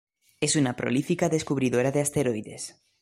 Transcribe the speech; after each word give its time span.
Es 0.39 0.55
una 0.55 0.75
prolífica 0.75 1.29
descubridora 1.29 1.91
de 1.91 2.01
asteroides. 2.01 2.73